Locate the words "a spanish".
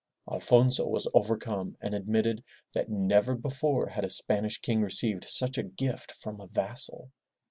4.03-4.57